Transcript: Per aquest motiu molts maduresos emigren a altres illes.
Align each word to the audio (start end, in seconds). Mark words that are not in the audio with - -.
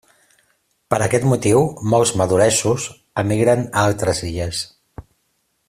Per 0.93 0.97
aquest 1.07 1.27
motiu 1.33 1.61
molts 1.95 2.13
maduresos 2.21 2.87
emigren 3.25 3.63
a 3.69 3.85
altres 3.91 4.23
illes. 4.33 4.67